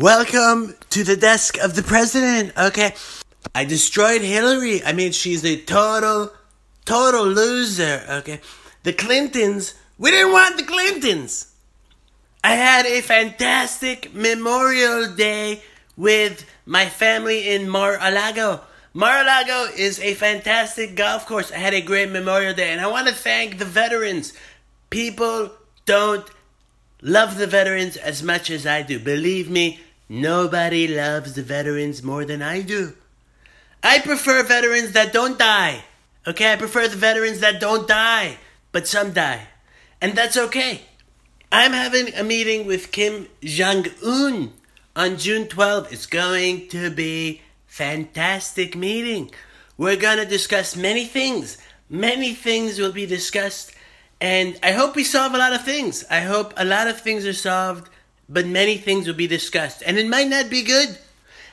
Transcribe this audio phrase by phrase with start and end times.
[0.00, 2.56] Welcome to the desk of the president.
[2.56, 2.94] Okay.
[3.52, 4.80] I destroyed Hillary.
[4.84, 6.30] I mean, she's a total,
[6.84, 8.04] total loser.
[8.08, 8.40] Okay.
[8.84, 11.52] The Clintons, we didn't want the Clintons.
[12.44, 15.64] I had a fantastic Memorial Day
[15.96, 18.60] with my family in Mar-a-Lago.
[18.94, 21.50] Mar-a-Lago is a fantastic golf course.
[21.50, 24.32] I had a great Memorial Day, and I want to thank the veterans.
[24.90, 25.50] People
[25.86, 26.24] don't
[27.02, 29.00] love the veterans as much as I do.
[29.00, 32.94] Believe me, nobody loves the veterans more than I do.
[33.82, 35.84] I prefer veterans that don't die.
[36.26, 38.38] Okay, I prefer the veterans that don't die,
[38.72, 39.48] but some die.
[40.00, 40.82] And that's okay.
[41.50, 44.52] I'm having a meeting with Kim Jong Un
[44.94, 45.92] on June 12th.
[45.92, 49.30] It's going to be fantastic meeting.
[49.76, 51.56] We're going to discuss many things.
[51.88, 53.74] Many things will be discussed
[54.20, 56.04] and I hope we solve a lot of things.
[56.10, 57.88] I hope a lot of things are solved,
[58.28, 59.82] but many things will be discussed.
[59.86, 60.98] And it might not be good.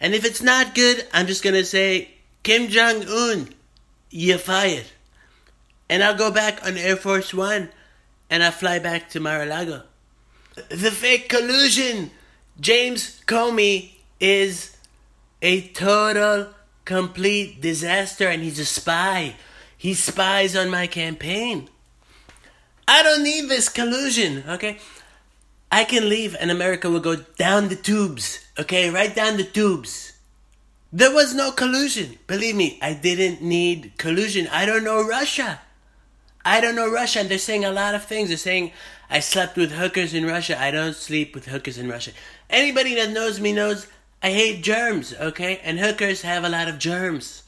[0.00, 3.48] And if it's not good, I'm just to say, Kim Jong un,
[4.10, 4.86] you're fired.
[5.88, 7.70] And I'll go back on Air Force One
[8.30, 9.82] and I'll fly back to Mar a Lago.
[10.68, 12.12] The fake collusion!
[12.60, 14.76] James Comey is
[15.42, 16.48] a total,
[16.84, 19.34] complete disaster and he's a spy.
[19.76, 21.68] He spies on my campaign.
[22.86, 24.78] I don't need this collusion, okay?
[25.72, 28.90] I can leave and America will go down the tubes, okay?
[28.90, 30.12] Right down the tubes.
[30.92, 32.18] There was no collusion.
[32.26, 34.48] Believe me, I didn't need collusion.
[34.48, 35.60] I don't know Russia.
[36.44, 37.20] I don't know Russia.
[37.20, 38.28] And they're saying a lot of things.
[38.28, 38.72] They're saying
[39.08, 40.60] I slept with hookers in Russia.
[40.60, 42.10] I don't sleep with hookers in Russia.
[42.48, 43.86] Anybody that knows me knows
[44.22, 45.60] I hate germs, okay?
[45.62, 47.44] And hookers have a lot of germs.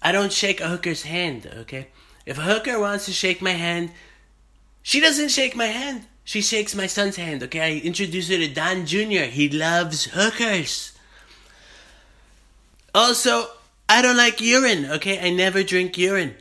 [0.00, 1.88] I don't shake a hooker's hand, okay?
[2.24, 3.90] If a hooker wants to shake my hand,
[4.82, 6.06] she doesn't shake my hand.
[6.24, 7.60] She shakes my son's hand, okay?
[7.60, 9.28] I introduce her to Don Jr.
[9.30, 10.92] He loves hookers.
[12.94, 13.46] Also,
[13.88, 15.20] I don't like urine, okay?
[15.20, 16.34] I never drink urine.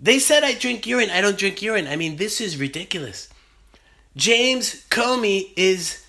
[0.00, 1.10] They said I drink urine.
[1.10, 1.86] I don't drink urine.
[1.86, 3.28] I mean, this is ridiculous.
[4.16, 6.04] James Comey is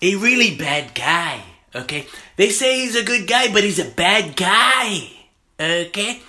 [0.00, 1.42] a really bad guy,
[1.74, 2.06] okay?
[2.36, 5.10] They say he's a good guy, but he's a bad guy,
[5.60, 6.22] okay?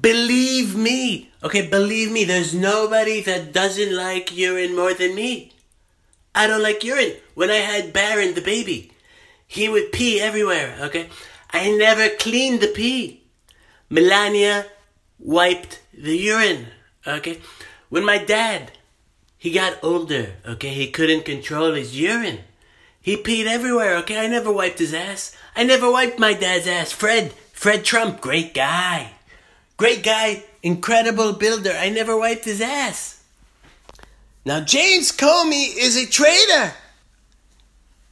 [0.00, 5.52] Believe me, okay, believe me, there's nobody that doesn't like urine more than me.
[6.34, 7.16] I don't like urine.
[7.34, 8.92] When I had Barron, the baby,
[9.46, 11.08] he would pee everywhere, okay?
[11.50, 13.24] I never cleaned the pee.
[13.90, 14.66] Melania
[15.18, 16.68] wiped the urine,
[17.06, 17.40] okay?
[17.90, 18.72] When my dad,
[19.36, 22.40] he got older, okay, he couldn't control his urine.
[23.00, 24.24] He peed everywhere, okay?
[24.24, 25.36] I never wiped his ass.
[25.56, 26.92] I never wiped my dad's ass.
[26.92, 29.12] Fred, Fred Trump, great guy.
[29.76, 31.72] Great guy, incredible builder.
[31.72, 33.22] I never wiped his ass.
[34.44, 36.74] Now, James Comey is a traitor.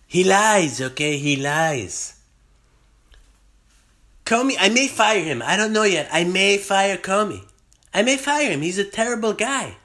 [0.07, 1.19] He lies, okay?
[1.19, 2.21] He lies.
[4.25, 5.43] Comey, I may fire him.
[5.45, 6.09] I don't know yet.
[6.13, 7.45] I may fire Comey.
[7.93, 8.63] I may fire him.
[8.63, 9.77] He's a terrible guy.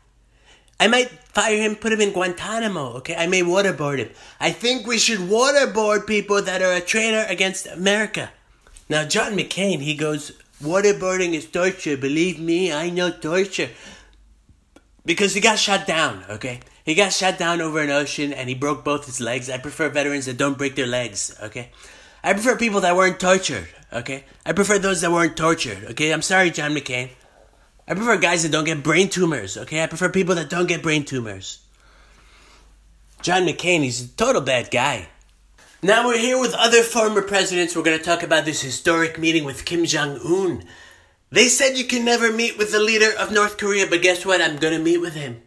[0.80, 3.16] I might fire him, put him in Guantanamo, okay?
[3.16, 4.10] I may waterboard him.
[4.40, 8.32] I think we should waterboard people that are a traitor against America.
[8.90, 11.98] Now, John McCain, he goes, Waterboarding is torture.
[11.98, 13.70] Believe me, I know torture.
[15.06, 16.62] Because he got shot down, okay?
[16.84, 19.50] He got shot down over an ocean and he broke both his legs.
[19.50, 21.70] I prefer veterans that don't break their legs, okay?
[22.24, 24.24] I prefer people that weren't tortured, okay?
[24.46, 26.12] I prefer those that weren't tortured, okay?
[26.12, 27.10] I'm sorry, John McCain.
[27.88, 29.84] I prefer guys that don't get brain tumors, okay?
[29.84, 31.60] I prefer people that don't get brain tumors.
[33.22, 35.08] John McCain, he's a total bad guy.
[35.86, 37.76] Now we're here with other former presidents.
[37.76, 40.64] We're going to talk about this historic meeting with Kim Jong Un.
[41.30, 44.42] They said you can never meet with the leader of North Korea, but guess what?
[44.42, 45.44] I'm going to meet with him.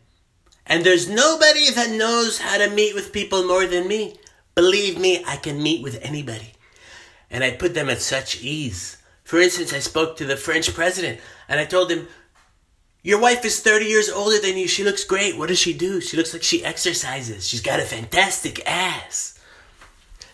[0.64, 4.14] And there's nobody that knows how to meet with people more than me.
[4.54, 6.52] Believe me, I can meet with anybody.
[7.32, 8.98] And I put them at such ease.
[9.24, 11.18] For instance, I spoke to the French president
[11.48, 12.06] and I told him,
[13.02, 14.68] Your wife is 30 years older than you.
[14.68, 15.36] She looks great.
[15.36, 16.00] What does she do?
[16.00, 17.44] She looks like she exercises.
[17.44, 19.34] She's got a fantastic ass.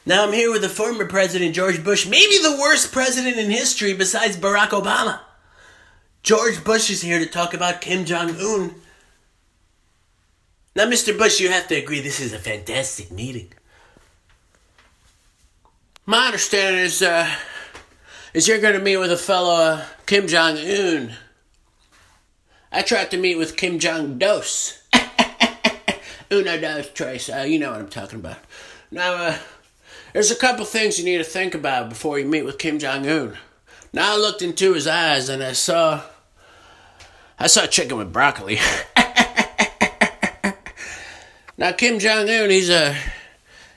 [0.07, 3.95] Now I'm here with the former president, George Bush, maybe the worst president in history
[3.95, 5.21] besides Barack Obama.
[6.23, 8.75] George Bush is here to talk about Kim Jong un.
[10.77, 11.17] Now, Mr.
[11.17, 13.53] Bush, you have to agree this is a fantastic meeting.
[16.05, 17.31] My understanding is, uh,
[18.35, 21.13] is you're going to meet with a fellow, uh, Kim Jong Un.
[22.73, 24.83] I tried to meet with Kim Jong Dos.
[26.31, 27.31] Uno, dos, tres.
[27.31, 28.39] Uh, you know what I'm talking about.
[28.91, 29.39] Now, uh,
[30.15, 33.07] there's a couple things you need to think about before you meet with Kim Jong
[33.07, 33.37] Un.
[33.93, 36.03] Now I looked into his eyes and I saw
[37.39, 38.59] I saw chicken with broccoli.
[41.59, 42.97] now Kim Jong Un, he's a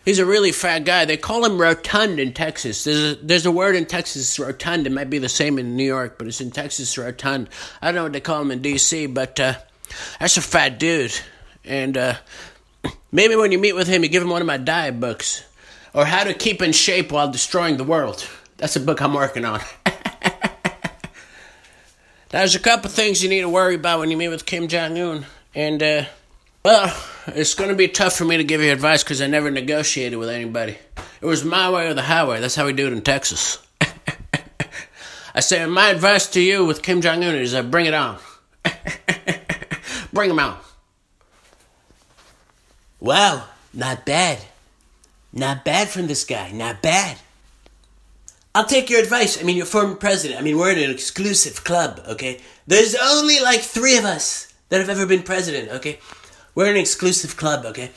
[0.05, 1.03] He's a really fat guy.
[1.03, 2.85] They call him rotund in Texas.
[2.85, 4.87] There's a, there's a word in Texas, rotund.
[4.87, 7.49] It might be the same in New York, but it's in Texas, rotund.
[7.81, 9.55] I don't know what they call him in D.C., but uh,
[10.17, 11.13] that's a fat dude.
[11.65, 12.13] And uh,
[13.11, 15.43] maybe when you meet with him, you give him one of my diet books.
[15.97, 18.29] Or How to Keep in Shape While Destroying the World.
[18.57, 19.61] That's a book I'm working on.
[22.29, 24.95] There's a couple things you need to worry about when you meet with Kim Jong
[24.95, 25.25] Un.
[25.55, 26.03] And, uh,
[26.63, 26.95] well,
[27.25, 30.19] it's going to be tough for me to give you advice because I never negotiated
[30.19, 30.77] with anybody.
[31.19, 32.41] It was my way or the highway.
[32.41, 33.57] That's how we do it in Texas.
[35.33, 38.19] I say my advice to you with Kim Jong Un is uh, bring it on.
[40.13, 40.59] bring him on.
[42.99, 44.37] Wow, not bad.
[45.33, 46.51] Not bad from this guy.
[46.51, 47.17] Not bad.
[48.55, 49.39] I'll take your advice.
[49.39, 50.39] I mean, you're former president.
[50.39, 52.41] I mean, we're in an exclusive club, okay?
[52.65, 55.99] There's only like three of us that have ever been president, okay?
[56.55, 57.91] We're an exclusive club, okay?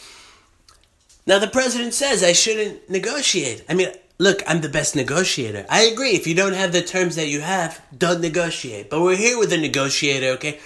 [1.27, 3.65] Now, the president says I shouldn't negotiate.
[3.71, 3.89] I mean,
[4.19, 5.65] look, I'm the best negotiator.
[5.71, 6.11] I agree.
[6.11, 8.91] If you don't have the terms that you have, don't negotiate.
[8.91, 10.61] But we're here with a negotiator, okay?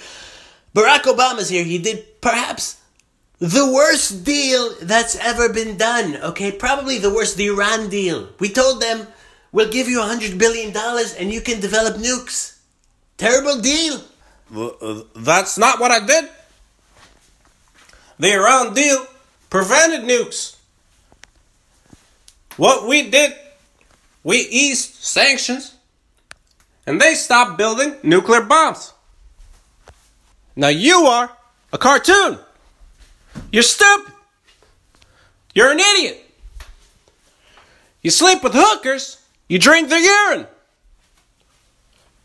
[0.74, 1.62] Barack Obama's here.
[1.62, 2.80] He did perhaps
[3.44, 6.50] the worst deal that's ever been done, okay?
[6.50, 8.30] Probably the worst, the Iran deal.
[8.38, 9.06] We told them,
[9.52, 12.58] we'll give you a $100 billion and you can develop nukes.
[13.18, 14.00] Terrible deal.
[14.56, 16.30] Uh, that's not what I did.
[18.18, 19.06] The Iran deal
[19.50, 20.56] prevented nukes.
[22.56, 23.34] What we did,
[24.22, 25.74] we eased sanctions
[26.86, 28.94] and they stopped building nuclear bombs.
[30.56, 31.30] Now you are
[31.74, 32.38] a cartoon.
[33.52, 34.12] You're stupid.
[35.54, 36.20] You're an idiot.
[38.02, 39.18] You sleep with hookers.
[39.48, 40.46] You drink their urine.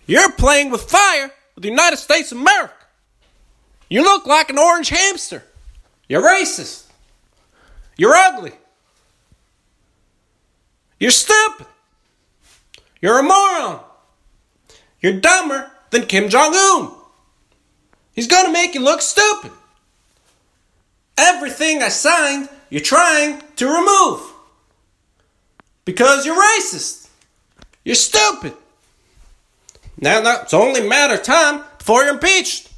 [0.06, 2.74] You're playing with fire with the United States of America.
[3.90, 5.44] You look like an orange hamster.
[6.08, 6.86] You're racist.
[7.98, 8.54] You're ugly.
[11.00, 11.68] You're stupid.
[13.02, 13.80] You're a moron.
[15.02, 16.92] You're dumber than Kim Jong un.
[18.14, 19.52] He's gonna make you look stupid.
[21.20, 24.22] Everything I signed, you're trying to remove.
[25.84, 27.10] Because you're racist.
[27.84, 28.54] You're stupid.
[30.00, 32.72] Now, now it's only a matter of time before you're impeached.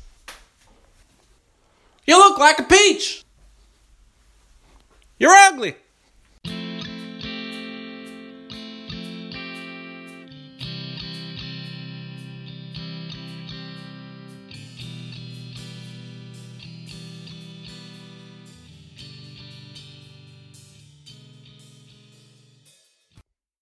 [2.08, 3.24] You look like a peach.
[5.20, 5.76] You're ugly.